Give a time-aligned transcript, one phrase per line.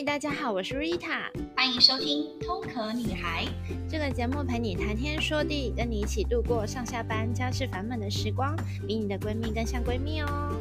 [0.00, 3.44] 嗨，大家好，我是 Rita，欢迎收听《通壳女孩》
[3.86, 8.56] 这个节目，陪你谈天说地，跟你一起度过上下班家事烦闷的时光，
[8.86, 10.56] 比你的闺蜜更像闺蜜哦。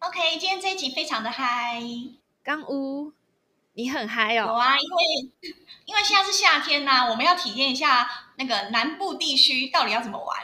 [0.00, 1.82] OK，今天这一集非常的嗨，
[2.42, 3.10] 刚乌，
[3.74, 4.46] 你很嗨哦。
[4.46, 5.04] 有啊，因为
[5.84, 10.38] 因为现在是夏天呐、啊，我们要体验一下那个南部地区到底要怎么玩。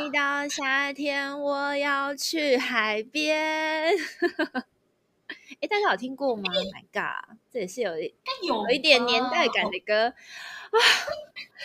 [0.00, 3.92] 一到夏天，我要去海边。
[5.60, 10.78] 哎，大家有听过吗？Oh my god，这也是有一有，有一点年代感的歌啊，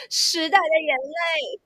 [0.09, 1.59] 时代的眼泪。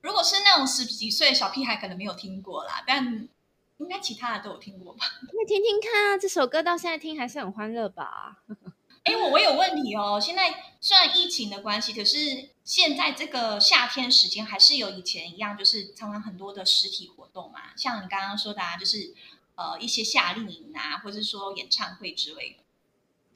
[0.00, 3.28] 如果是那种十几岁的小屁孩，可能没有听过啦，但。
[3.78, 5.04] 应该其他的都有听过吧？
[5.32, 8.42] 你听听看啊，这首歌到现在听还是很欢乐吧？
[9.04, 10.20] 哎，我我有问题哦。
[10.20, 17.74] 现在虽然疫情的关系，可是现在这个夏天时间还是有以前一样，就是常常很多的实体活动嘛。
[17.76, 19.14] 像你刚刚说的啊，就是
[19.54, 22.56] 呃一些夏令营啊，或者是说演唱会之类的。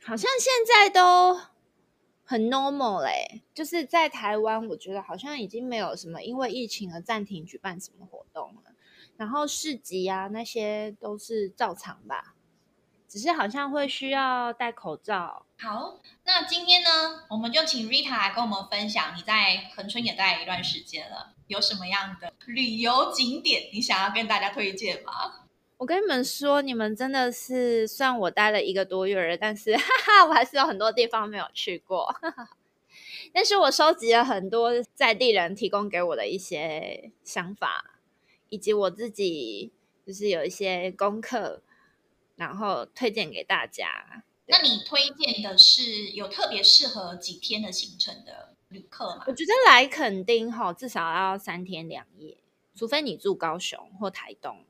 [0.04, 1.40] 好像现在都
[2.24, 8.71] 很 normal 嘞，就是在台湾，我觉得好像已经没有什么因为疫情而暂停举办什么活动了。
[9.16, 12.34] 然后市集啊，那些都是照常吧，
[13.08, 15.46] 只是好像会需要戴口罩。
[15.58, 25.12] 好，那今天呢，我们就请 Rita 来跟我们分享，你在恒春也待了一段时间了，有什么样的旅游景点你想要跟大家推荐吗？
[25.78, 32.06] 我跟你们说，你们真的是，虽然我待了一个多月了，但是 哈哈，我还是有很多地方没有去过。
[32.20, 32.48] 哈哈，
[33.32, 37.91] 但是我收集了很多在地人提供给我的一些想法。
[38.52, 39.72] 以及我自己
[40.06, 41.62] 就是有一些功课，
[42.36, 44.22] 然后推荐给大家。
[44.44, 49.24] 那你推荐的是有特别适合几天的行程的旅客吗？
[49.26, 52.36] 我觉得来垦丁哈，至少要三天两夜，
[52.74, 54.66] 除非你住高雄或台东，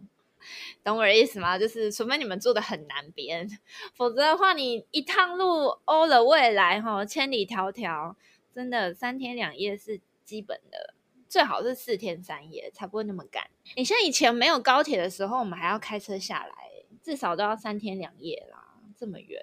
[0.85, 1.59] 懂我的意思吗？
[1.59, 3.51] 就是除非你们住的很南边，
[3.97, 8.15] 否则的话，你一趟路 all the way 来哈，千里迢迢，
[8.55, 10.95] 真的三天两夜是基本的。
[11.33, 13.49] 最好是四天三夜，才不会那么赶。
[13.75, 16.55] 你像以前没有高铁的时候，我们还要开车下来，
[17.03, 19.43] 至少都要三天两夜啦，这么远。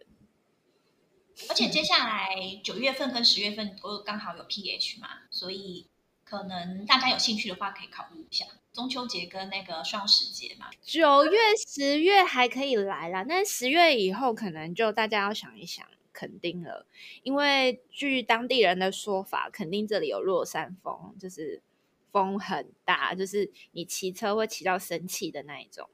[1.50, 2.30] 而且接下来
[2.64, 5.88] 九月份跟十月份都刚好有 PH 嘛，所以
[6.24, 10.68] 可能大家有兴趣的话，可以考虑一下中秋节跟那个双十节嘛。
[10.84, 15.84] 九月、十月还可以来啦，但十月以后可能就大家要想一想。
[16.14, 16.86] 肯定了，
[17.24, 21.64] 因为据当地人的说法，肯定这里有落山风，就是。
[22.12, 25.90] 风很大，就是你骑车会骑到生气的那一种，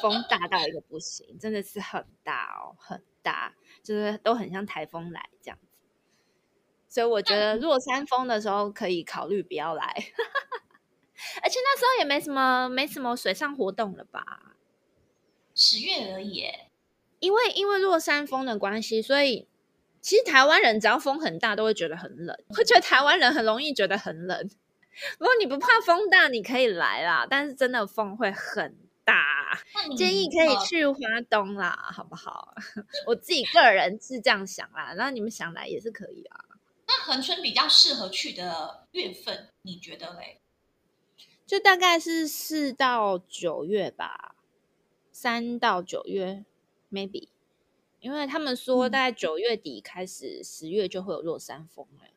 [0.00, 5.66] 风大到一个不行，真的是很大哦，很大，就是都很像台风来这样子。
[6.88, 9.84] 所以我觉得落山风的时候可以考虑不要来，
[11.42, 14.56] 而且那时候也没什么没什么水上活动了吧？
[15.54, 16.44] 十月而已，
[17.18, 19.48] 因为因为落山风的关系，所以
[20.00, 24.48] 其实台湾人只要风很大都会觉得很冷， 我觉得台湾人很容易觉得很冷。
[25.18, 27.26] 如果你不怕风大，你可以来啦。
[27.28, 29.58] 但是真的风会很大，
[29.96, 30.98] 建议可以去花
[31.28, 32.54] 东啦，好不好？
[33.06, 36.44] 我自己个人是这样想啦，那你们想来也是可以啊。
[36.88, 40.40] 那恒春比较适合去的月份，你觉得嘞？
[41.46, 44.34] 就大概是四到九月吧，
[45.12, 46.44] 三到九月
[46.90, 47.28] ，maybe，
[48.00, 52.08] 因为他们说大概九月底开始，十月就会有落山风了。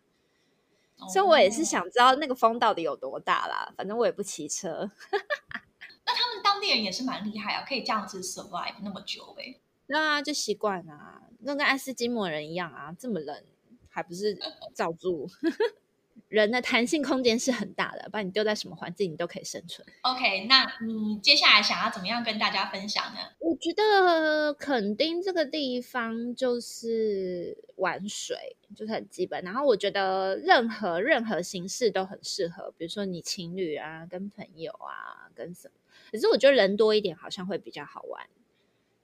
[1.08, 3.72] 所以，我也是想知道那个风到底有多大啦。
[3.78, 4.90] 反正我也不骑车。
[6.06, 9.60] 那他们当地人也是蛮厉害啊，可以这样子 survive 那么久欸。
[9.88, 13.44] 那啊，就习惯啊，那跟爱斯基摩人一样啊，这么冷
[13.90, 14.38] 还不是
[14.76, 15.30] 照住。
[16.28, 19.88] 人的弹性空间是很大的，把你丢在什么环境，你都可以生存。
[20.02, 23.20] OK，那你接下来想要怎么样跟大家分享呢？
[23.40, 29.44] 我觉得垦丁这个地方就是玩水，就是很基本。
[29.44, 35.74] 然后我觉得任何任何形式都很适合，比如说你情侣啊，跟朋友啊，跟什么。
[36.12, 38.28] 可是我觉得人多一点好像会比较好玩，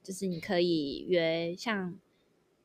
[0.02, 1.96] 就是你可以约像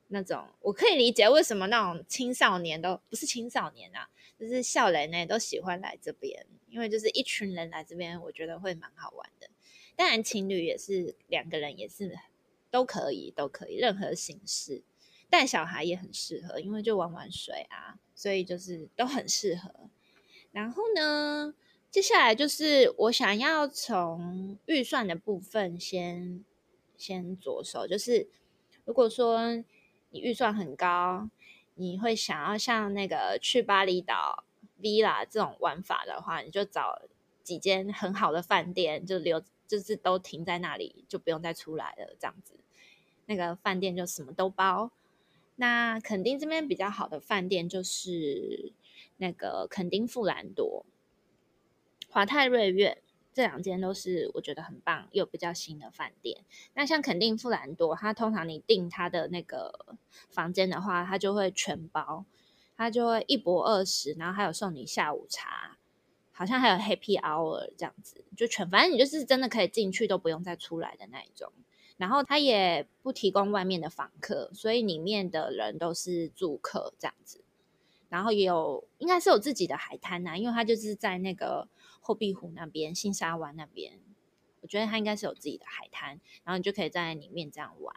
[0.08, 4.08] 那种，我可以理解为什么那种青少年都不是青少年啊。
[4.42, 9.48] 就是笑人呢都喜欢来这边，因为就是一群人来这边，我觉得会蛮好玩的。
[9.94, 12.18] 当然情侣也是两个人也是
[12.68, 14.82] 都可以，都可以任何形式。
[15.30, 19.72] 带小孩也很适合，因为就玩玩水啊，所以就是都很适合。
[20.50, 21.54] 然后呢，
[21.88, 26.44] 接下来就是我想要从预算的部分先
[26.96, 28.28] 先着手，就是
[28.84, 29.54] 如果说
[30.10, 31.30] 你预算很高。
[31.74, 34.44] 你会想要像那个去巴厘岛
[34.80, 37.02] villa 这种玩法的话，你就找
[37.42, 42.54] 几间很好的饭店，就留就是都停在那里，就不用再出来了，这样子。
[43.26, 44.90] 那个饭店就什么都包。
[45.56, 48.72] 那垦丁这边比较好的饭店就是
[49.18, 50.86] 那个垦丁富兰多、
[52.08, 53.01] 华泰瑞苑，
[53.34, 56.44] 这两间都是我觉得很棒又比较新的饭店。
[56.74, 59.96] 那像肯定富兰多，它通常你订它的那个
[60.28, 62.24] 房间的话，它就会全包，
[62.76, 65.78] 它就会一泊二十，然后还有送你下午茶，
[66.32, 71.52] 好像还有 Happy Hour 这样子，就全反正你就是真的可以进去都不用再出来的那一种。
[71.98, 77.44] 然后它也不提供外面的房客，所以里面的人都是住客这样子。
[78.08, 81.68] 然后也有应该是有自己的海滩呐、因为它就是在那个
[82.02, 83.98] 后壁湖那边、新沙湾那边，
[84.60, 87.96] 我觉得它应该是有自己的海滩，然后你就可以在里面这样玩。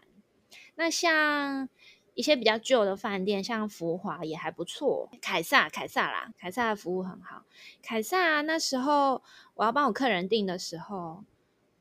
[0.76, 1.68] 那像
[2.14, 7.44] 一些比较旧的饭店，像福华也还不错，凯撒、凯撒啦，凯撒的服务很好。
[7.82, 9.22] 凯撒那时候
[9.56, 11.26] 我要帮我客人订的时候。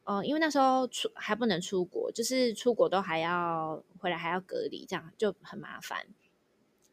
[0.06, 6.06] 哦、因为那时候出还不能出国，就是出国都还要回来还要隔离，这样就很麻烦。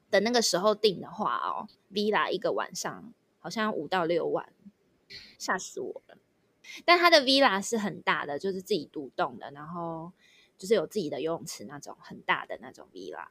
[0.09, 4.53] 等那个时候订的话哦，villa 一个晚上好像五到六万，
[5.41, 6.17] 吓死我了。
[6.85, 10.11] 但他的 villa 是很大的，就是自己独栋的，然后
[10.57, 13.27] 就是有自己的游泳池那种很大的那种 villa。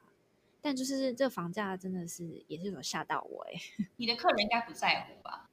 [0.60, 3.60] 但就是这房价真的是也是有吓到我哎。
[3.96, 5.48] 你的客人应该不在乎吧？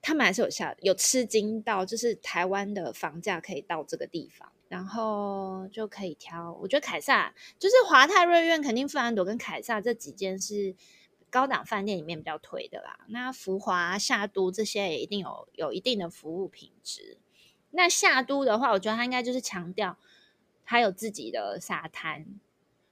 [0.00, 6.52] 他们还是有吓有吃惊到，就是台湾的房价可以到这个地方，然后就可以挑。
[6.62, 10.74] 我觉得凯撒就是华泰瑞苑、肯定富兰朵跟凯撒这几间是
[11.30, 13.06] 高档饭店里面比较推的啦。
[13.08, 17.18] 那福华、夏都这些也一定有有一定的服务品质。
[17.70, 19.96] 那夏都的话，我觉得他应该就是强调
[20.64, 22.26] 他有自己的沙滩，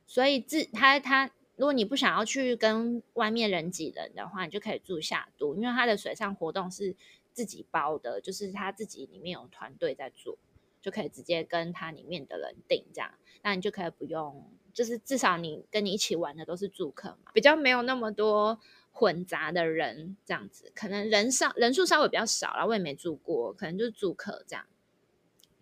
[0.07, 1.31] 所以自他他。
[1.57, 6.95] 如果你不想要去跟外面人挤人的话，你就可以住夏都，因为它的水上活动是
[7.33, 10.39] 自己包的，就是他自己里面有团队在做，
[10.81, 13.13] 就可以直接跟他里面的人订这样，
[13.43, 18.61] 那你就可以不用，就是至少你跟你一起玩的都是住客嘛，比较没有那么多
[18.93, 24.65] 混杂的人这样子，可能人少人数稍微比较少啦，我也没住过，可能就是住客这样，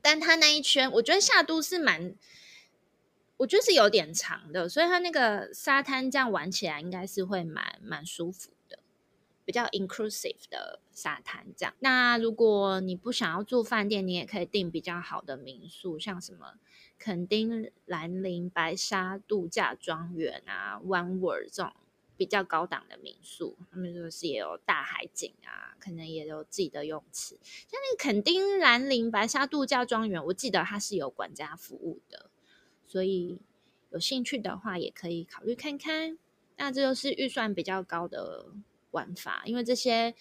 [0.03, 2.15] 但他那一圈，我觉得夏都是蛮。
[3.39, 8.51] 我觉得是有点长的，所以他那个沙滩这样玩起来应该是会蛮蛮舒服，
[9.47, 11.73] 比较 inclusive 的沙滩这样。
[11.79, 16.59] 那如果你不想要住饭店，你也可以订比较好的民宿，像什么
[16.99, 21.73] 垦丁兰陵白沙度假庄园啊，One World 这种
[22.17, 27.39] 比较高档的民宿，他们就是也有大海景啊，可能也有自己的泳池。
[27.69, 32.31] 像那个垦丁兰陵白沙度假庄园，我记得它是有管家服务的。
[32.87, 33.39] 所以
[33.91, 36.19] 有兴趣的话，也可以考虑看看。
[36.57, 38.47] 那这就是预算比较高的
[38.97, 40.15] 玩法，因为这些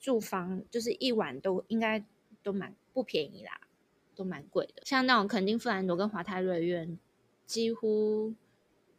[0.00, 2.02] 住房就是一晚都应该
[2.42, 3.60] 都蛮不便宜啦，
[4.14, 4.82] 都蛮贵的。
[4.84, 6.98] 像那种垦丁富兰多跟华泰瑞苑，
[7.44, 8.34] 几乎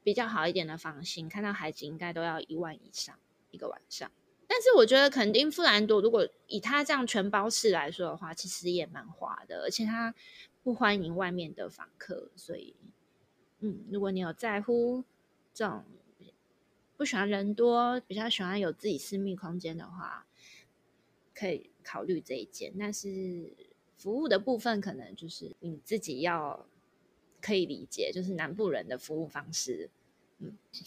[0.03, 3.17] 比较好一点的房型，看到海景应该都要一万以上
[3.49, 4.11] 一个晚上。
[4.47, 10.13] 但是我觉得肯丁富兰朵如果以它这样全包式来说的话，其实也蛮划的，而且它
[10.63, 12.75] 不欢迎外面的访客，所以。
[13.59, 15.03] 嗯，如果你有在乎
[15.51, 15.83] 这种
[16.97, 20.25] 不喜欢人多，比较喜欢有自己私密空间的话，
[21.35, 22.73] 可以考虑这一间。
[22.77, 23.53] 但是
[23.97, 26.67] 服务的部分，可能就是你自己要
[27.39, 29.89] 可以理解，就是南部人的服务方式。
[30.39, 30.57] 嗯。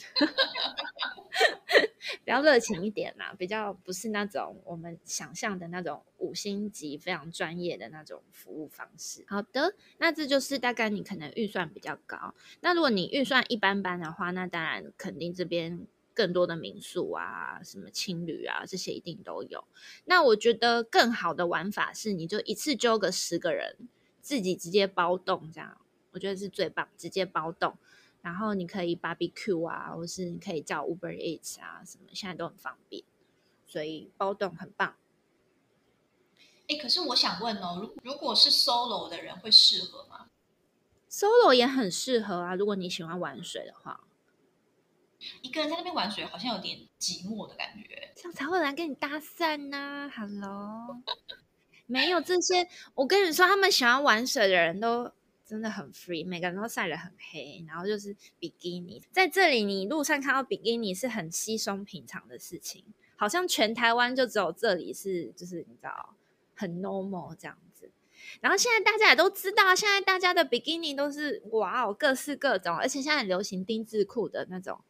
[2.24, 9.24] 比较热情一点啦，比较不是那种我们想象的那种五星级非常专业的那种服务方式。
[9.26, 12.34] 好的，那这就是大概你可能预算比较高。
[12.60, 15.86] 那如果你预算一般般的话，那当然肯定这边
[16.20, 19.64] 更多的民宿啊、什么青旅啊这些一定都有。
[20.04, 23.88] 那我觉得更好的玩法是，你就一次揪个十个人，
[24.20, 27.78] 自己直接包栋这样，我觉得是最棒，直接包栋。
[28.20, 33.02] 然后你可以 barbecue 啊，或是你可以叫 Uber Eats 啊，什么现在都很方便，
[33.66, 34.96] 所以包栋很棒。
[36.68, 40.26] 哎，可是我想问哦，如如果是 solo 的人会适合吗
[41.10, 44.04] ？Solo 也很适合啊，如果你喜欢玩水的话。
[45.42, 50.10] 一个人在那边玩水好像有点寂寞的感觉，这样才会来跟你搭讪呢。
[50.14, 51.02] Hello，
[51.86, 55.12] 没有这些，我跟你说，他们喜欢玩水的人都。
[55.50, 62.84] 真的很 free，每个人都晒得很黑，然后就是比基尼，在这里你路上看到比基尼是很稀松平常的事情，
[63.16, 66.14] 好像全台湾就只有这里是，就是你知道
[66.54, 67.90] 很 normal 这样子。
[68.40, 74.80] 然后现在大家也都知道，现在大家的比基尼都是哇哦，各式各种，而且现在很流行丁字裤的那种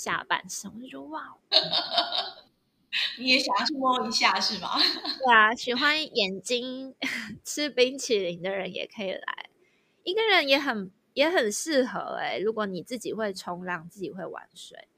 [0.00, 1.36] 下半身，我就觉得哇哦，
[3.18, 4.70] 你也想要去摸一下是吗？
[5.22, 6.94] 对啊，喜欢眼睛
[7.44, 9.50] 吃冰淇淋的人也可以来，
[10.04, 12.38] 一个人也很也很适合哎、欸。
[12.38, 14.88] 如果你自己会冲浪，自己会玩水，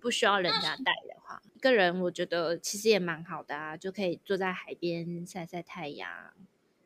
[0.00, 6.10] 不需要人家带的话，一个人我觉得其实也蛮好的啊，就可以坐在海边晒晒太阳，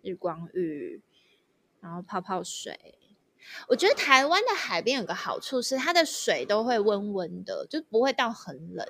[0.02, 1.00] 日光浴，
[1.80, 2.99] 然后泡泡水。
[3.69, 8.87] 我觉得台湾的海边有个好处是，它的水都会温温的，就不会到很冷。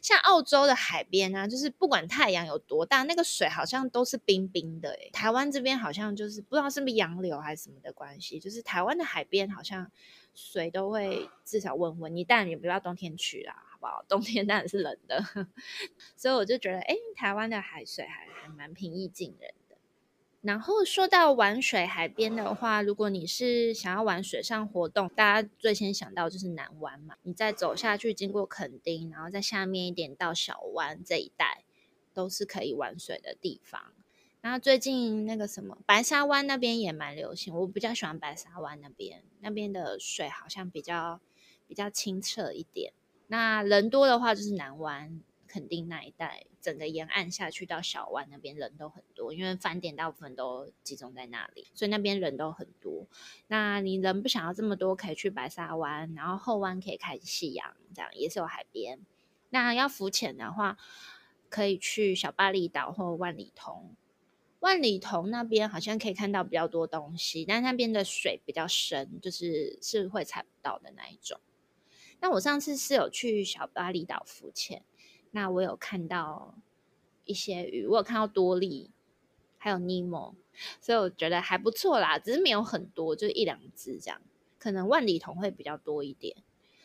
[0.00, 4.96] 像澳洲的海边啊，就是不管太阳有多大，那个水好像都是冰冰的。
[5.12, 9.90] 台湾这边好像就是不知道是不是洋流还是什么的关系，就是台湾的海边好像
[10.34, 12.14] 水都会至少温温。
[12.14, 14.04] 你当然也不要冬天去啦，好不好？
[14.08, 15.24] 冬天当然是冷的。
[16.16, 19.52] 所以我就觉得，哎，台湾的海水还还蛮平易近人。
[20.42, 27.14] 然后说到玩水海边的话，如果你是想要玩水上活动，大家最先想到就是南湾嘛。
[27.22, 31.62] 你再走下去，经过垦丁，然后在下面一点到小湾这一带，
[32.12, 33.92] 都是可以玩水的地方。
[34.40, 41.20] 然后最近那个什么白沙湾那边也蛮流行，我比较喜欢白沙湾那边，那边的水好像比较
[41.68, 42.92] 比较清澈一点。
[43.28, 45.20] 那人多的话就是南湾。
[45.52, 53.06] 垦丁那一带，整个沿岸下去到小湾那边人都很多，因为饭店大部分都集中在那里，所以那边人都很多。
[53.48, 58.98] 那你人不想要这么多，可以去白沙湾，然后后湾可以看夕阳，这样也是有海边。
[59.50, 60.78] 那要浮潜的话，
[61.50, 63.94] 可以去小巴厘岛或万里桐。
[64.60, 71.38] 万里桐那边好像可以看到比较多东西，但那边的水比较深，就是是会踩不到的那一种。
[72.20, 74.84] 那我上次是有去小巴厘岛浮潜。
[75.32, 76.54] 那我有看到
[77.24, 78.90] 一些鱼，我有看到多利，
[79.58, 80.34] 还有尼莫，
[80.80, 84.22] 所以我觉得还不错啦，只是没有很多，就一两只这样。
[84.58, 86.36] 可能万里童会比较多一点。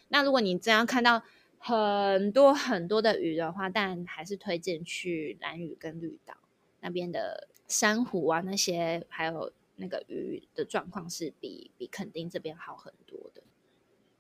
[0.07, 1.21] 那如果你真要看到
[1.59, 6.35] 很多很多的鱼的话，但还是推荐去蓝屿跟绿岛
[6.79, 13.43] 那边的珊瑚啊，那些还有那个鱼的状况是比比垦丁这边好很多的，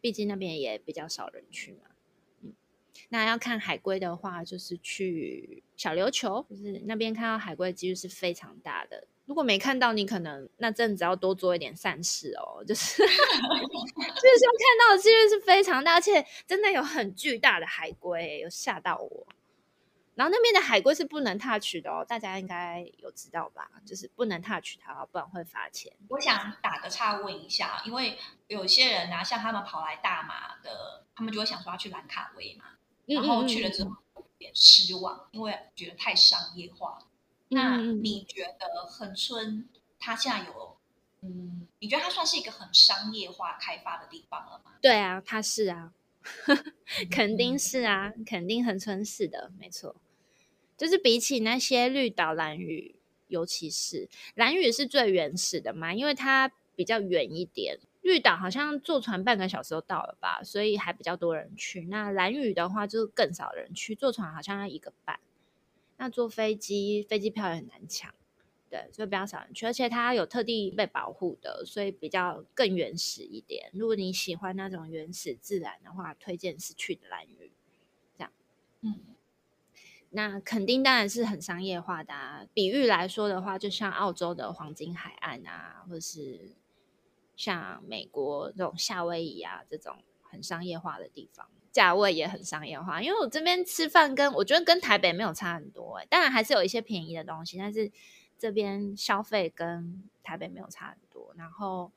[0.01, 1.79] 毕竟那边也比较少人去嘛。
[3.09, 9.07] 那要看海龟的话，就是去小琉球，就是那边看到海龟几率是非常大的。
[9.25, 12.63] 如果没看到，你可能那阵子要多做一点善事哦。
[12.65, 13.17] 就是， 就是说
[13.67, 19.27] 看到的几率是非常大，而且真的有很巨大的海龟，有吓到我。
[20.15, 23.69] 然后那边的海龟是不能 touch 的哦，大家应该有知道吧？
[23.85, 25.91] 就是不能 touch 它，不然会罚钱。
[26.07, 32.63] 我想打个岔问一下，因为有些人啊，像他们跑来大马的，他们就会想说要去兰卡威嘛。
[33.07, 36.99] 然后去了之后有点失望，因为觉得太商业化。
[37.49, 40.77] 那你觉得恒春它现在有，
[41.21, 44.73] 嗯，你觉得它算是一个很商业化开发的地方了吗？
[44.81, 45.93] 对啊，它是啊，
[47.09, 49.95] 肯定是啊，肯定恒春是的，没错。
[50.75, 52.99] 就是比起那些绿岛、蓝屿，
[53.29, 57.79] 尤其是蓝屿是最原始的嘛，因为它比较远一点。
[58.01, 61.85] 绿岛好像坐船半个小时就到了吧，所以还比较多人去。
[61.85, 65.19] 那兰屿的话就更少人去，坐船好像要一个半。
[65.97, 68.13] 那坐飞机，飞机票也很难抢，
[68.69, 69.65] 对，所以比较少人去。
[69.65, 73.71] 而且它有特地被保护的，所以比较更原始一点。
[73.73, 77.51] 如果你喜欢那种原始自然的话，推荐是去的兰屿。
[78.15, 78.31] 这样，
[78.81, 78.99] 嗯，
[80.11, 82.45] 那肯定当然是很商业化的啊。
[82.53, 86.51] 比喻来说的话，就像澳洲的黄金海岸啊，或是。
[87.37, 93.01] 像美国这种夏威夷啊，这种很商业化的地方，价位也很商业化。
[93.01, 97.91] 因为我这边吃饭跟我觉得跟台北没有差很多，欸，当然还是有一些便宜的东西，但是
[98.39, 101.31] 这边消费跟台北没有差很多。
[101.37, 101.91] 然后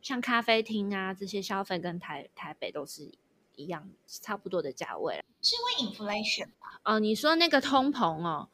[0.00, 3.12] 像咖啡厅啊这些消费跟台台北都是
[3.54, 5.22] 一样差不多的价位。
[5.42, 6.80] 是因为 inflation 吧？
[6.84, 8.48] 哦，你说那个通膨哦。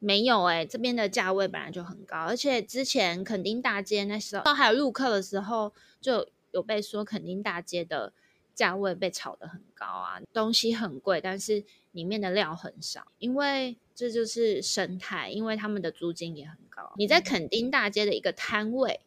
[0.00, 8.12] 没有哎、欸，这边的价位本来就很高，而且之前垦丁大街那时候还有入客的时候，就有被说垦丁大街的
[8.54, 16.92] 价位被炒得很高啊，东西很贵，但是里面的料很少，因为这就是生态，因为他们的租金也很高。
[16.96, 19.00] 你在垦丁大街的一个摊位，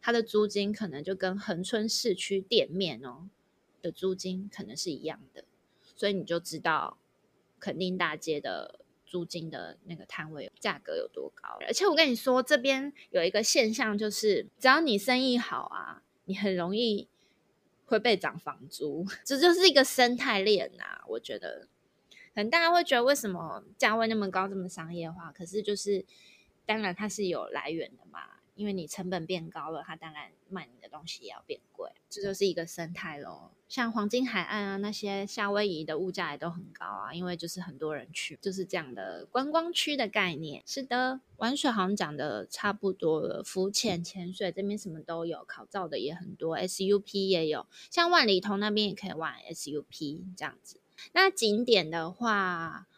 [0.00, 3.28] 它的租金可能就跟恒春市区店面哦
[3.82, 5.42] 的租金可能是一样的，
[5.96, 6.98] 所以你就知道
[7.58, 8.78] 垦丁大街的。
[9.08, 11.56] 租金的那个摊位价格有多高？
[11.66, 17.08] 而且我跟你说，这边有一个现象，就是只要你生意好啊，你很容易
[17.86, 21.02] 会被涨房租，这就是一个生态链呐。
[21.08, 21.68] 我觉得，
[22.34, 25.32] 可能大家会觉得为什么价位那么高，这么商业化？
[25.32, 26.04] 可是就是，
[26.66, 33.52] 当然它是有来源的嘛，因为你成本变高了，它当然卖你的东西也要变贵，这就是一个生态咯。
[33.68, 40.64] 像黄金海岸啊，那些夏威夷的物价也都很高啊，因为就是很多人去，就是这样的观光区的概念。
[40.66, 50.80] 是的，玩水好像讲的差不多了，浮潜、潜水这边什么都有，考照的也很多，SUP 也有，像万里通那边也可以玩 SUP 这样子。
[51.12, 52.88] 那景点的话，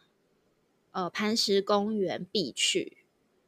[0.89, 2.97] 呃，磐石公园必去，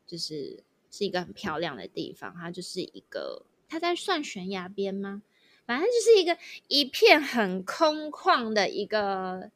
[0.06, 0.64] 就是
[0.94, 5.24] 是一个很漂亮的地方，它就是一个，它在算悬崖边吗？
[5.66, 9.50] 反正就是一个一片很空旷的一个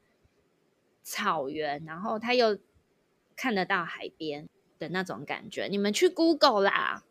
[1.03, 2.57] 草原，然后它又
[3.35, 5.67] 看得到海边的那种感觉。
[5.67, 7.03] 你们去 Google 啦，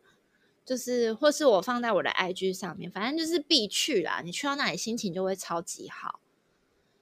[0.65, 4.21] 就是或是我放在我的 IG 上面，反正就是必去啦。
[4.25, 6.19] 你去到那里，心情就会超级好。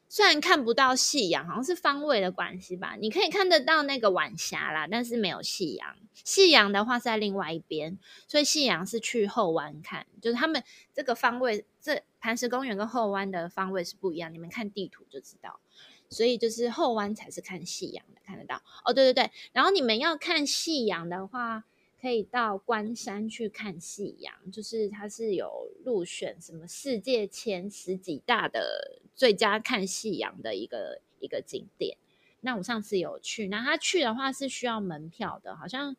[0.08, 2.96] 虽然看不到夕阳，好像是方位的关系吧。
[3.00, 5.96] 你可以看得到那个晚霞啦，但是没有夕阳。
[6.14, 7.98] 夕阳的话是在另外一边，
[8.28, 10.06] 所以夕阳是去后湾看。
[10.22, 14.34] 就是他们这个方位，这磐石公园跟后湾的方位是不一样。
[14.34, 15.60] 你们看地图就知道。
[16.08, 18.62] 所以就是后湾才是看夕阳的，看得到。
[18.86, 19.32] 哦，对对对。
[19.54, 21.66] 然后你们要看夕阳的话，
[22.06, 31.98] 可以到关山去看夕阳，就是它是有入选什么世界前十几大的最佳看夕阳的一个一个景点。
[32.42, 35.96] 那我上次有去，那他去的话是需要门票的，好像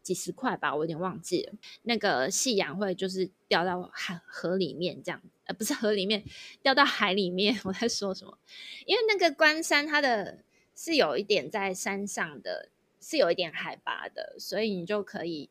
[0.00, 1.52] 几十块吧，我有点忘记了。
[1.82, 6.22] 那个夕阳会就是掉到海河里面这样，呃，不是河里面，
[6.62, 7.58] 掉到海里面。
[7.66, 8.38] 我在说什么？
[8.86, 10.38] 因为那个关山它的
[10.76, 12.68] 是有一点在山上的。
[13.00, 15.48] 是有一点海拔的，所以你就可以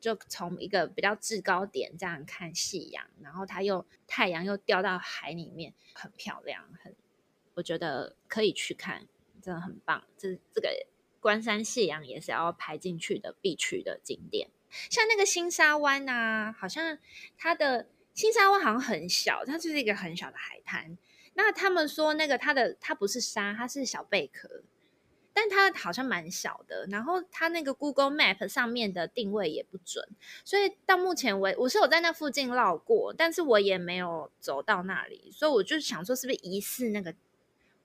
[0.00, 6.94] 就从一个比较制高点这样看夕阳，然后它又太阳又掉到海里面，很漂亮，很
[7.54, 9.08] 我觉得可以去看，
[9.42, 10.04] 真的很棒。
[10.16, 10.86] 这这个
[11.20, 14.50] 关山夕阳也是要排进去的必去的景点。
[14.90, 16.98] 像那个新沙湾啊，好像
[17.36, 20.96] 它的新沙湾好像很小，它就是一个很小的海滩。
[21.34, 24.62] 那他们说那个它的它不是沙，它是小贝壳。
[25.38, 30.04] 但它好像蛮小的，然后它那个 Google Map 上面的定位也不准，
[30.44, 37.14] 所以到目前为我是有在那附近绕过，但是我也没有走到那里，所以我就想说是不是疑似那个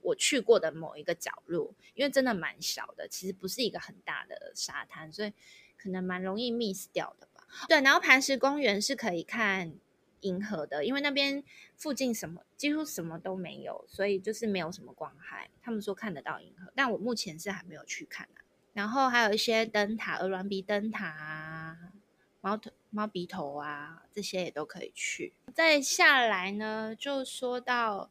[0.01, 5.31] 我去过的某一个角落，因为真的蛮小的，其实不是一个很大的沙滩，所以
[5.77, 7.45] 可能蛮容易 miss 掉的吧。
[7.69, 9.73] 对，然后磐石公园是可以看
[10.23, 11.43] 银河的，因为那边
[11.77, 15.49] 附近什么几乎什么都没有，所以就是没有什么光害。
[15.61, 18.43] 他们说看得到银河，但我目前是还没有去看啊。
[18.73, 21.77] 然后还有一些灯塔，鹅銮鼻灯塔啊，
[22.41, 25.33] 猫头猫鼻头啊，这些也都可以去。
[25.53, 28.09] 再下来呢，就说到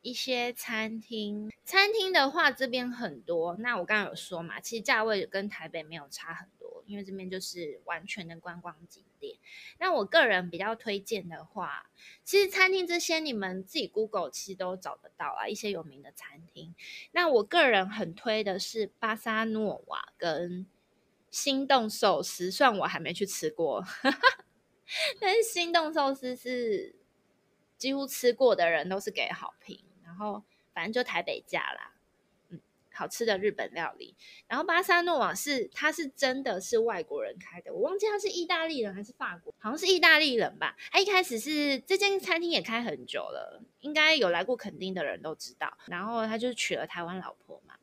[0.00, 1.52] 一些餐厅。
[1.64, 3.56] 餐厅的话，这边很多。
[3.56, 6.59] 那我刚刚有说嘛，其实价位跟台北没有差很多，
[6.90, 9.36] 因为这边就是完全的观光景点。
[9.78, 11.88] 那我个人比较推荐的话，
[12.24, 16.74] 其实餐厅这些你们自己 Google 其实都找得到啊，一些有名的餐厅。
[17.12, 20.66] 那我个人很推的是巴萨诺瓦跟
[21.30, 23.84] 心动寿司，虽然我还没去吃过，
[25.20, 26.96] 但是心动寿司是
[27.78, 29.84] 几乎吃过的人都是给好评。
[30.04, 30.42] 然后
[30.74, 31.89] 反正就台北价啦。
[33.00, 34.14] 好吃的日本料理，
[34.46, 40.76] 然后巴萨诺瓦是他是真的是外国人开的，我忘记他是意大利人还是法国，好像是意大利人吧。
[40.92, 45.78] 他一开始是这间餐厅也开很久了，应该有来过垦丁的人都知道。
[45.86, 47.76] 然后他就娶了台湾老婆嘛，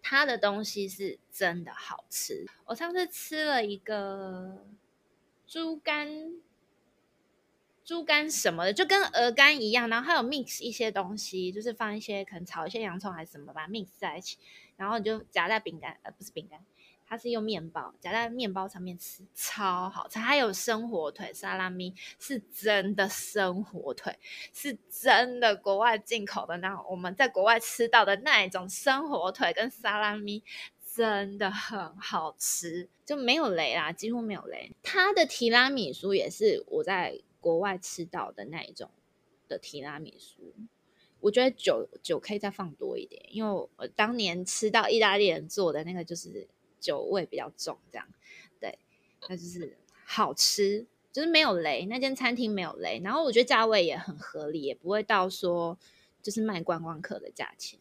[0.00, 2.46] 他的东西是真的好吃。
[2.66, 4.64] 我上次吃了一个
[5.48, 6.40] 猪肝。
[7.84, 14.38] 猪肝什么的，就跟鹅肝一样，然后还有 mix 一些东西，就是放一些可能炒一些洋葱还是什么，把 mix 在一起，
[14.76, 16.64] 然后你就夹在饼干，呃，不是饼干，
[17.04, 20.20] 它是用面包夹在面包上面吃，超好吃。
[20.20, 24.16] 还有生火腿沙拉米，是真的生火腿，
[24.54, 30.44] 是真的国外进口的，那我们在国外吃到的那一种生火腿跟沙拉米，
[30.94, 34.70] 真的很好吃，就没有雷啦，几乎没有雷。
[34.84, 37.20] 它的提拉米苏也是我在。
[37.42, 38.88] 国外吃到的那一种
[39.48, 40.54] 的提拉米苏，
[41.18, 46.46] 我觉得酒酒可以再放多一点，因为我当年吃到意大利人做的那个就是
[46.78, 48.06] 酒味比较重，这样
[48.60, 48.78] 对，
[49.28, 55.76] 那就是好吃，就是没有雷，那间餐厅没有雷，然后我觉得价位也很合理，也不会到说
[56.22, 57.80] 就是卖观光客的价钱，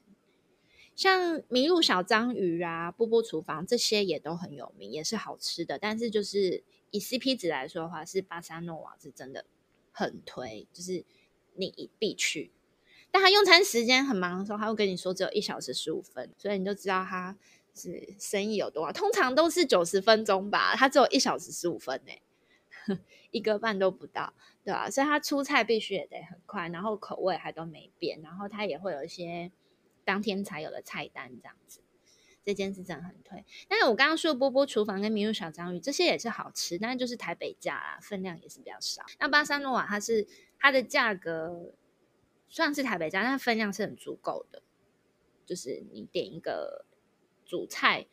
[1.02, 6.64] 像麋鹿小章鱼啊、波波厨房这些也都很有名，也是好吃的，但是就是。
[6.94, 9.46] 以 CP 值来说的话，是巴萨诺瓦是真的
[9.94, 11.06] 很推，就是
[11.54, 12.52] 你必去。
[13.10, 17.38] 但他用餐时间很忙的时候，他会跟你说只有一小时十五分，所以你就知道他
[17.74, 18.92] 是生意有多好。
[18.92, 22.12] 通常都是九十分钟吧，他只有一小时十五分呢。
[23.32, 24.34] 一个半都不到，
[24.66, 24.90] 对吧？
[24.90, 29.50] 所以他出菜必须也得很快，然后口味还都没变，然后他也会有一些
[30.04, 31.82] 当天才有的菜单这样子。
[32.44, 39.06] 这间是真的很推，但是我刚刚说波波厨房跟迷路小章鱼这些也是好吃，但是就是台北价啊，分量也是比较少。
[39.20, 40.26] 那巴萨诺瓦它是
[40.58, 41.76] 它的价格
[42.50, 44.64] 算是台北价，但分量是很足够的，
[45.46, 46.84] 就是你点一个
[47.46, 48.08] 主菜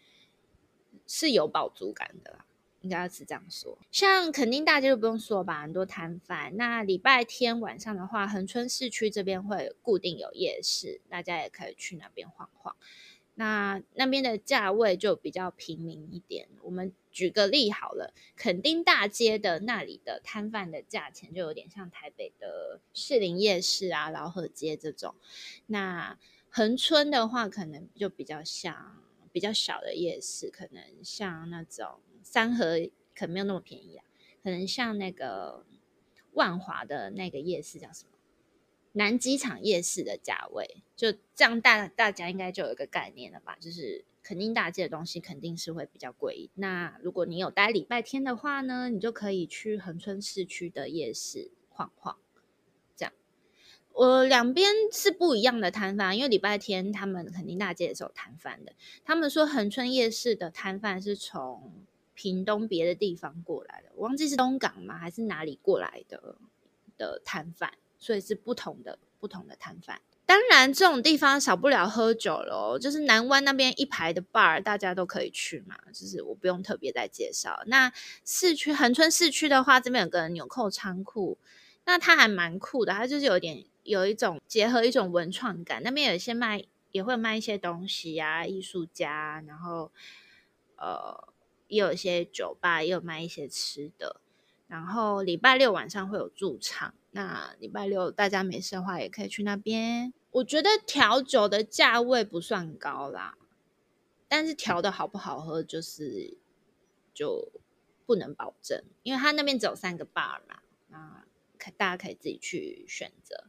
[1.07, 2.44] 是有饱足感的啦，
[2.81, 3.79] 应该是这样说。
[3.91, 6.57] 像垦丁大街就不用说吧，很多摊贩。
[6.57, 12.77] 那礼拜天晚上的话，恒春市区这边会固定有夜市，大家也可以去那边晃晃。
[13.35, 16.49] 那那边的价位就比较平民一点。
[16.61, 25.14] 我们举个例好了，垦丁大街的那里的摊贩的价钱就有点像台北的士林夜市啊、老河街这种。
[25.67, 26.19] 那
[26.51, 32.79] 恒春的话，可能就比较像比较小的夜市，可能像那种三和，
[33.14, 34.05] 可能没有那么便宜啊。
[34.43, 35.64] 可能像那个
[36.33, 38.11] 万华的那个夜市叫什么？
[38.93, 43.57] 南机场夜市的价位，就这样大大家应该就有一个概念了吧？
[43.59, 46.51] 就是肯定大街的东西肯定是会比较贵。
[46.55, 52.19] 那如果你有待礼拜天的话呢，你就可以去恒春市区的夜市晃晃。
[52.97, 53.12] 这样，
[53.93, 58.73] 我两边是不一样的摊贩，因为礼拜天他们肯定大街也是有摊贩的。
[59.05, 61.85] 他们说恒春夜市的摊贩是从
[62.18, 64.98] 屏东别的地方过来的，我忘记是东港吗？
[64.98, 66.35] 还是哪里过来的
[66.96, 67.72] 的摊贩？
[67.96, 72.76] 所以是不同的不同的摊贩，当然这种地方少不了喝酒喽。
[72.76, 77.62] 就是南湾那边一排的 bar，大家都可以去嘛，就是我不用特别再介绍。
[77.66, 77.92] 那
[78.24, 81.38] 市区恒春市区的话，这边有个纽扣仓库，
[81.85, 85.81] 那它还蛮酷的，它就是有点有一种结合一种文创感。
[85.85, 89.92] 那边有一些卖，也会卖一些东西啊，艺术家，然后
[90.76, 91.16] 呃
[91.68, 94.20] 也有一些酒吧，也有卖一些吃的。
[94.66, 96.94] 然后礼拜六晚上会有驻场。
[97.12, 100.12] 那礼拜六大家没事的话，也可以去那边。
[100.31, 103.38] 我觉得调酒的价位不算高啦，
[104.28, 106.37] 但是调的好不好喝，就是
[107.14, 107.50] 就
[108.04, 111.24] 不能保证，因为他那边只有三个 bar 嘛，那
[111.59, 113.44] 可大家可以自己去选择。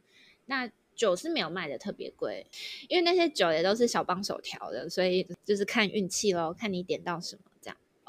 [0.46, 2.46] 那酒是没有卖的特别贵，
[2.88, 7.42] 因为那些酒也都是小帮手调的，所以就是看运气咯，看你点到什么。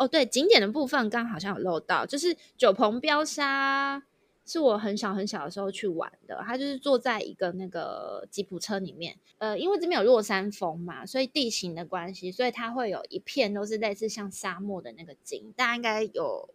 [0.04, 4.04] 哦，对，景点的部分刚好像有漏到，就是九鹏飙沙。
[4.44, 16.50] 是我很小很小的时候去玩的，他就是坐在一个那个吉普车里面，呃，因为这边有落山风嘛，所以地形的关系，所以它会有一片都是类似像沙漠的那个景，大家应该有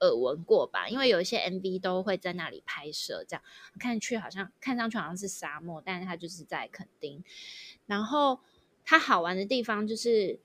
[0.00, 0.88] 耳闻过吧？
[0.88, 3.42] 因为有一些 MV 都会在那里拍摄，这样
[3.80, 7.22] 看去好像看上去好像是沙漠，但是它就是在垦丁。
[7.86, 8.38] 然后
[8.84, 10.38] 它好玩的地方就是，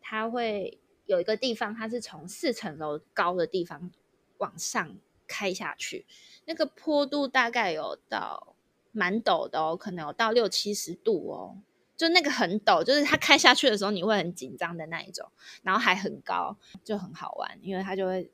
[0.00, 3.90] 它会有一个地方，它是从四层楼高的地方
[4.38, 4.96] 往上。
[5.26, 6.04] 开下去，
[6.44, 8.54] 那个坡度大概有到
[8.92, 11.56] 蛮陡的哦，可能有到六七十度哦，
[11.96, 15.26] 就那个很陡，就是它开下去的时候你会很紧张的那一种，
[15.62, 18.30] 然后还很高，就很好玩，因为它就会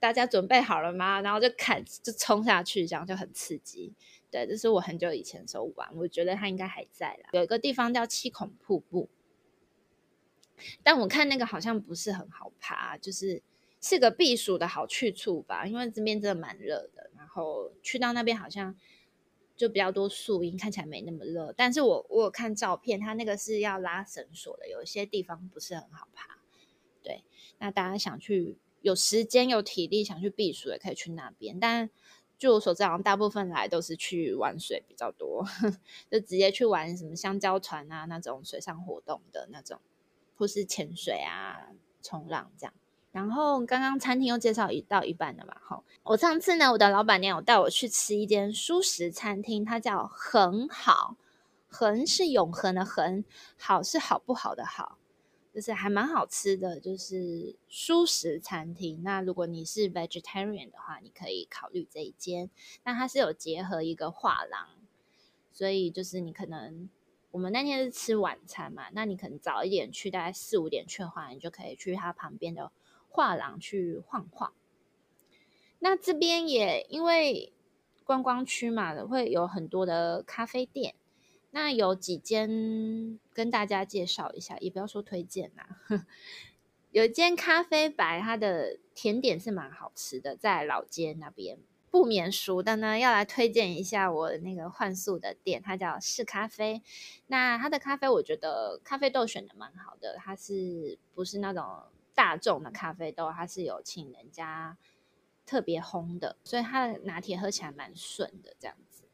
[0.00, 1.20] 大家准备好了吗？
[1.20, 3.92] 然后就砍就冲下去，这样就很刺激。
[4.30, 7.28] 对，这是我很久以前的时候玩，我觉得它应该还在啦。
[7.32, 9.10] 有一个地方叫七孔瀑布，
[10.82, 13.42] 但我看那个好像不是很好爬，就是。
[13.80, 17.12] 是个避暑的好去处吧，因为这边真的蛮热的。
[17.16, 18.74] 然后去到那边好像
[19.54, 21.54] 就比较多树荫，看起来没那么热。
[21.56, 26.40] 但是我我有看照片，它那个是要拉绳索的，有一些地方不是很好爬。
[27.04, 27.22] 对，
[27.58, 31.60] 那大家想去有时间有体力想去避暑，也可以去那边。
[31.60, 31.88] 但
[32.36, 35.46] 据我所知，好像大部分来都是去玩水比较多，
[36.10, 39.80] 就直接去玩什么香蕉船啊那种水上活动的那种，
[40.38, 41.68] 或是潜水啊、
[42.00, 42.72] 冲浪这样。
[43.10, 51.16] 然后刚刚餐厅又介绍一到一半了嘛，吼，我上次呢，我的老板娘有带我去吃一间蔬食餐厅，它叫恒好，
[51.66, 53.24] 恒是永恒的恒，
[53.58, 54.98] 好是好不好的好，
[55.52, 59.02] 就是还蛮好吃的，就是蔬食餐厅。
[59.02, 62.50] 那如果你是 vegetarian 的话，你可以考虑这一间。
[62.84, 64.68] 那它是有结合一个画廊，
[65.50, 66.88] 所以就是你可能
[67.30, 72.70] 我们那天是吃晚餐嘛，那你可能早一点去，大概四五点去的话，你就可以去它旁边的。
[73.10, 74.52] 画廊去晃晃，
[75.80, 77.52] 那这边也因为
[78.04, 80.94] 观光区嘛，会有很多的咖啡店。
[81.50, 85.80] 那有几间跟大家介绍一下，也不要说推荐啦。
[86.92, 91.58] 有一间咖啡白，它的甜点是蛮好吃的，在老街那边。
[91.90, 96.82] 不免俗的呢，要来推荐一下我那个换宿的店，它叫是咖啡。
[97.26, 101.64] 那它的咖啡，我觉得咖啡豆选的蛮好的，它是不是那种？
[102.14, 104.76] 大众的咖啡豆，它是有请人家
[105.46, 109.04] 特别烘的，所以它的拿铁喝起来蛮顺的这样子。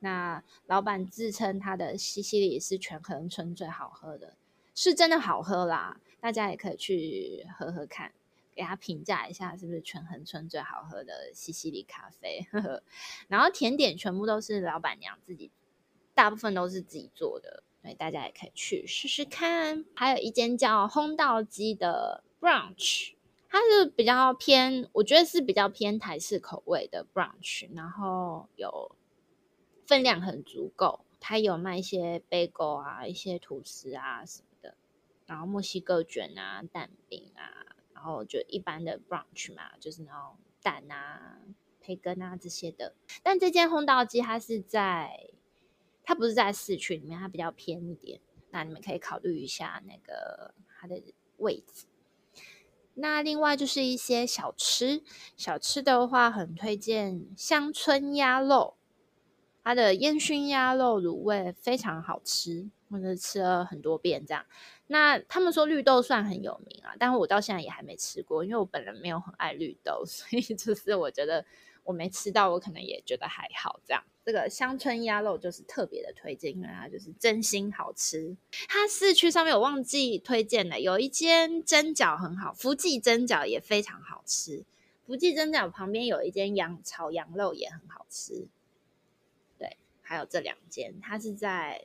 [0.00, 4.36] 那老板自称他的西西里是全恒春最好喝的，
[4.74, 8.12] 是真的好喝啦，大家也可以去喝喝看，
[8.54, 12.46] 给他评价一下是不是全恒春最好喝的西西里咖啡。
[12.52, 12.82] 呵呵，
[13.28, 15.50] 然后甜点全部都是老板娘自己，
[16.14, 17.62] 大部分都是自己做的。
[17.82, 19.84] 所以大家也可以去试试看。
[19.94, 23.12] 还有一间叫烘道机的 brunch，
[23.50, 28.96] 它是比较偏，我觉得是比较偏台式口味的 brunch，然后有
[29.86, 34.74] 分量很足够，它有卖一些 bagel 啊、一些吐司啊什么的，
[35.26, 37.73] 然后墨西哥卷啊、蛋饼啊，
[38.04, 41.38] 然后就一般的 brunch 嘛，就是那种蛋啊、
[41.80, 42.94] 培根啊这些的。
[43.22, 45.30] 但这间烘稻机它是在。
[46.06, 48.20] 它不是在市区里面，它比较偏一点。
[48.50, 51.02] 那你们可以考虑一下那个它的
[51.38, 51.86] 位置。
[52.92, 55.02] 那另外就是一些小吃，
[55.34, 58.76] 小吃的话很推荐乡村鸭肉，
[59.62, 64.44] 它的烟熏鸭肉卤味非常好吃，我是吃了很多遍这样。
[64.86, 71.44] 那他们说绿豆蒜很有名啊，但是我到现在也还没吃过，因为我本人没有很爱绿豆， 所以就是我觉得
[71.84, 74.04] 我没吃到，我可能也觉得还好这样。
[74.26, 78.36] 这个乡村鸭肉就是特别的推荐，因为它就是真心好吃。
[78.68, 84.64] 它市区上面我忘记推荐了，有一间蒸饺很好，福记蒸饺也非常好吃。
[85.06, 88.46] 福记蒸饺旁边有一间羊炒羊肉也很好吃。
[89.58, 91.84] 对，还有这两间，它是在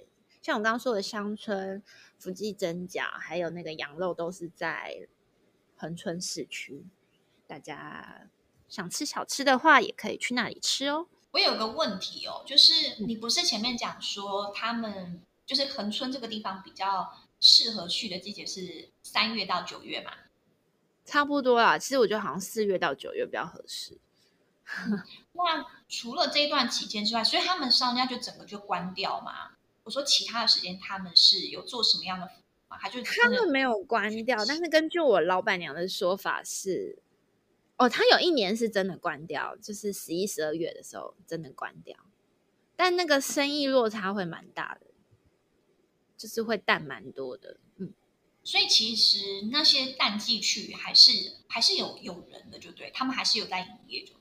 [0.50, 1.84] 像我刚刚说的乡村
[2.18, 5.08] 福记蒸饺，还有那个羊肉都是在
[5.78, 6.84] 恒春市区。
[7.46, 8.28] 大家
[8.68, 11.08] 想吃小吃的话，也可以去那里吃哦。
[11.34, 20.12] 我有个问题哦，就是你不是前面讲说他们就是恒春这个地方比较适合去的季节是三月到九月嘛？
[21.06, 24.00] 差不多啦，其实我觉得好像四月到九月比较合适。
[25.34, 29.52] 那除了这一段期间之外，所以他们商家就整个就关掉嘛？
[29.90, 32.78] 我说其他的时间他们是有做什么样的服务吗？
[32.80, 37.02] 他就他们没有关掉，但是根据我老板娘的说法是。
[37.78, 41.98] 哦，他有一年是真的关掉，就是十一、十二月的时候真的关掉，
[42.76, 44.88] 但那个生意落差会蛮大的，
[46.16, 47.58] 就是会淡蛮多的。
[47.78, 47.94] 嗯，
[48.44, 54.14] 所以其实那些淡季去还是还是有有人的，就对，他们还是有在营业，就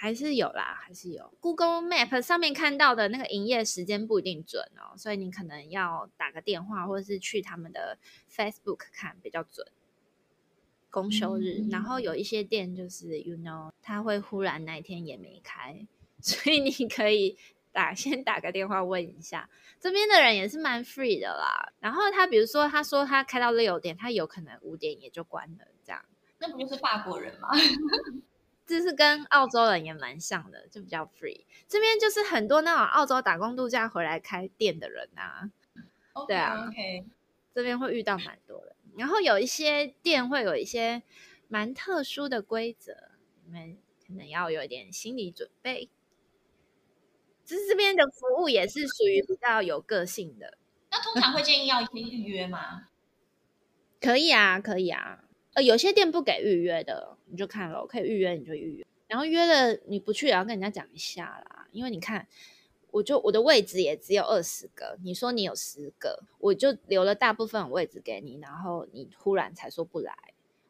[0.00, 1.30] 还是有啦，还是有。
[1.40, 7.98] Google Map 上面看到的那个营业时间不一定准哦，所以你可能要打个电话，或者是去他们的
[8.34, 9.66] Facebook 看比较准。
[10.88, 15.86] 公休日，然后有一些店就是，you know，他会忽然那一天也没开，
[16.22, 17.36] 所以你可以
[17.70, 21.74] 打先打个电话问一下，这边的人也是蛮 free 的啦。
[21.78, 26.02] 然后他比如说他说他开到六点，他有可能五点也就关了，这样。
[26.38, 27.50] 那不就是法国人吗？
[28.70, 31.44] 这是跟澳洲人也蛮像的，就比较 free。
[31.66, 35.50] 这边就是很多那种澳洲打工度假回来开店的人啊
[36.14, 37.04] ，okay, 对啊，okay.
[37.52, 38.76] 这边会遇到蛮多的。
[38.96, 41.02] 然后有一些店会有一些
[41.48, 43.10] 蛮特殊的规则，
[43.44, 45.90] 你们可能要有一点心理准备。
[47.44, 50.56] 就是这边的服务也是属于比较有个性的。
[50.92, 52.86] 那通常会建议要先预约吗？
[54.00, 55.24] 可以啊，可以啊。
[55.54, 58.86] 呃，有些店不给预约的，你就看了，可以预约你就预约。
[59.06, 62.26] 然后约了你不去，也要跟人家讲一下啦，因为你看。
[62.92, 70.12] 我就我的位置也只有二十个，你说你有十个，我就留了大部分位置给你，然后你忽然才说不来，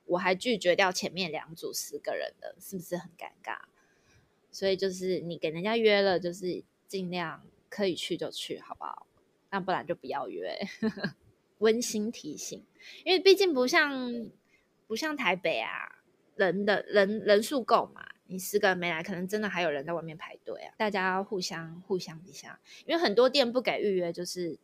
[0.05, 3.57] 我还拒绝掉前面两组十个人的，是不是很尴尬？
[4.53, 9.07] 所以就是你给人家约了，就是尽量可以去就去，好不好？
[9.51, 10.59] 那不然就不要约。
[11.61, 12.63] 温馨提醒，
[13.07, 14.31] 因为毕竟不像
[14.91, 16.03] 不像台北啊，
[16.35, 18.05] 人的人人数够嘛。
[18.27, 20.75] 你十个人没来，可能真的还有人在外面排队啊！
[20.77, 24.59] 大家互相互相一下，因为很多店不给预约，就是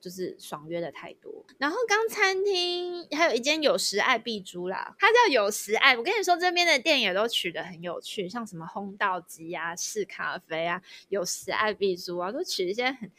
[0.00, 1.44] 就是爽约的太多。
[1.58, 5.94] 然后刚餐厅还有一间有时爱必租啦，它叫有时爱。
[5.94, 13.10] 我跟你说，这边的店也都取得很有趣，像什么烘道机啊、试咖啡啊、有时爱必租啊，都取一些很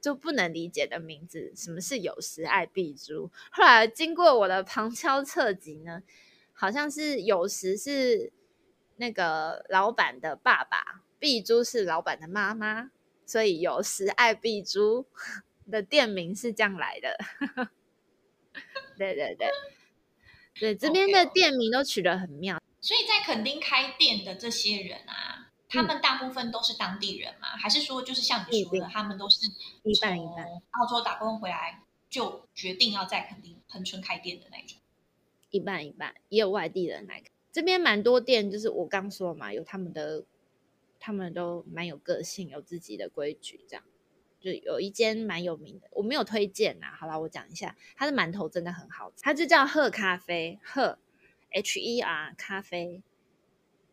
[0.00, 1.52] 就不能理解的名字。
[1.56, 3.30] 什么是有时爱必诛？
[3.50, 6.02] 后来经过我的旁敲侧击呢，
[6.52, 8.32] 好像是有时是。
[9.00, 12.90] 那个老板的爸爸碧珠是老板的妈妈，
[13.24, 15.06] 所以有时爱碧珠
[15.70, 17.16] 的店名是这样来的。
[18.98, 19.48] 对对对，
[20.58, 22.56] 对这边的店名都取得很妙。
[22.56, 22.60] Okay.
[22.80, 27.54] 所以在垦丁开店的这些人啊，他们大部分都是当地人嘛？
[27.54, 29.46] 嗯、还是说就是像你说的，他们都是
[29.82, 34.78] 一半一半，澳洲打工回来就决定要在垦丁恒春开店的那种？
[35.50, 37.22] 一半一半，也有外地人来。
[37.50, 40.24] 这边蛮多店，就是我刚说嘛，有他们的，
[41.00, 43.84] 他们都蛮有个性，有自己的规矩，这样。
[44.40, 46.86] 就有一间蛮有名的，我没有推荐呐。
[46.96, 50.98] 好了，我讲一下，它的馒头真的很好吃，它就叫鹤咖啡，鹤
[51.50, 53.02] ，H E R 咖啡，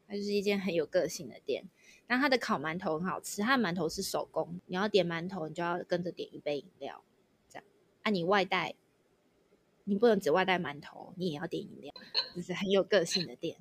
[0.08, 1.68] 它就是一间很有个性的店。
[2.08, 7.04] 那它的烤馒头很好吃，它的馒头是手工，你要点馒头，你就要跟着点一杯饮料，
[7.50, 7.66] 这样。
[8.04, 8.76] 啊，你外带，
[9.86, 11.94] 你不能只外带馒头，你也要点饮料，
[12.36, 13.58] 就是很有个性的店。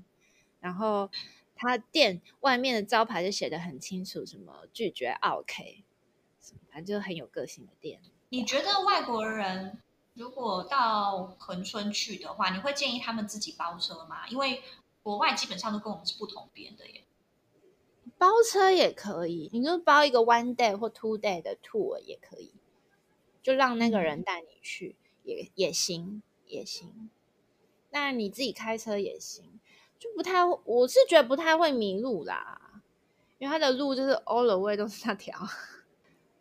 [0.61, 1.11] 然后
[1.57, 5.85] 它店外面的招牌就写得很清楚，什么拒绝 OK。
[6.71, 8.01] 反正就很有个性的店。
[8.29, 9.79] 你觉得外国人
[10.13, 14.29] 如果到恒春去的话，你会建议他们自己包车吗？
[14.29, 14.63] 因为
[15.05, 17.05] 国外基本上都跟我们是不同边的耶。
[18.19, 22.53] 包车也可以，你就包一个 one day 或 two day 的 tour 也可以，
[23.41, 27.11] 就让那个人带你去，嗯、也也行，也行。
[27.91, 29.61] 那你自己开车也行，
[29.99, 32.83] 就不太，我是觉得不太会迷路啦，
[33.39, 35.39] 因为它的路就是 all the way 都是那条。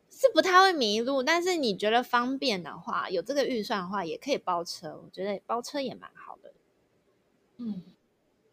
[0.10, 5.02] 是不太会迷路，但是你觉得方便的话，有这个预算的话，也可以包车。
[5.04, 6.54] 我觉得包车也蛮好的，
[7.58, 7.84] 嗯，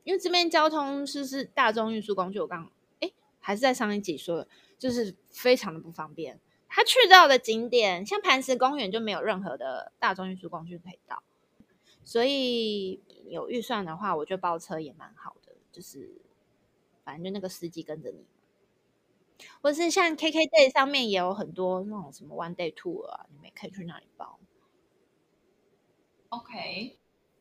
[0.05, 2.41] 因为这边交通是是大众运输工具。
[2.41, 6.41] 我刚哎，还是在上一集说的，就是非常的不方便。
[6.69, 11.23] 他去到的景点，像磐石公园就没有任何的大众运输工具可以到，
[12.05, 16.21] 所以有预算的话，我觉得包车也蛮好的，就是
[17.05, 18.25] 反正就那个司机跟着你。
[19.63, 24.39] 或是像 KKday 上面也有很多那种什么 one day tour 啊，你们也可以去那里包。
[26.29, 26.99] OK，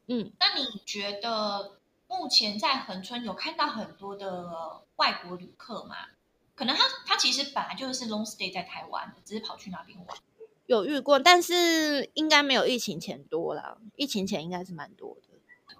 [0.07, 1.78] 嗯，那你觉得
[2.09, 5.95] 目前在恒春有看到很多的外国旅客嘛？
[6.55, 10.17] 可能他他其实本来就是 long stay 在台湾，只是跑去那边玩。
[10.65, 13.79] 有遇过，但是应该没有疫情前多了。
[13.95, 15.29] 疫情前应该是蛮多的。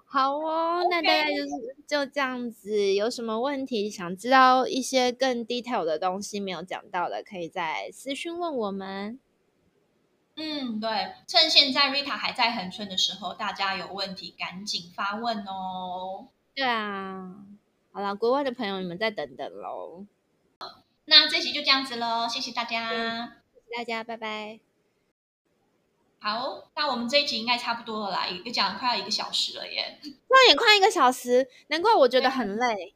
[0.06, 2.94] 好哦，那大概就是就这样子。
[2.94, 9.20] 有什么问题想知道一些更 detail 的东西没有讲到的，可以在私讯问我们。
[10.42, 16.28] 嗯，对，趁现在 Rita 还在恒春的时候，大家有问题赶紧发问哦。
[16.54, 17.34] 对啊，
[17.92, 20.06] 好了，国外的朋友你们再等等喽。
[21.04, 24.60] 那这集就这样子喽，谢谢大家，嗯，谢谢大家，拜拜。
[26.20, 30.00] 好，那我们这一集应该差不多了啦，也讲了快要一个小时了耶。
[30.30, 32.94] 那也快一个小时，难怪我觉得很累。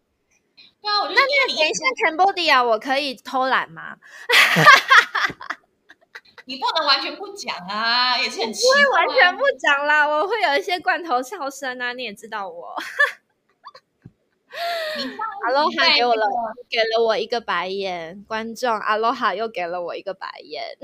[0.81, 3.99] 对啊，我就那你等一下 Cambodia 我可以偷懒吗？
[6.47, 8.85] 你不能完全不讲啊，也是很奇怪。
[8.85, 12.75] 不会完全不讲啦，我会有一些罐头笑声啊，你也知道我。
[15.45, 16.27] 阿罗哈给我了，
[16.71, 20.79] 给了我一个白眼，观众阿罗哈又给了我一个白眼。